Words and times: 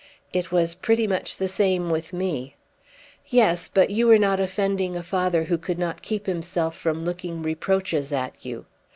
"It 0.33 0.51
was 0.51 0.73
pretty 0.73 1.05
much 1.05 1.37
the 1.37 1.47
same 1.47 1.91
with 1.91 2.11
me." 2.11 2.55
"Yes; 3.27 3.69
but 3.71 3.91
you 3.91 4.07
were 4.07 4.17
not 4.17 4.39
offending 4.39 4.97
a 4.97 5.03
father 5.03 5.43
who 5.43 5.59
could 5.59 5.77
not 5.77 6.01
keep 6.01 6.25
himself 6.25 6.75
from 6.75 7.05
looking 7.05 7.43
reproaches 7.43 8.11
at 8.11 8.43
you. 8.43 8.65